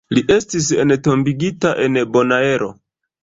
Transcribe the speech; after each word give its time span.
Li 0.17 0.21
estis 0.35 0.69
entombigita 0.83 1.73
en 1.85 2.01
Bonaero. 2.17 2.73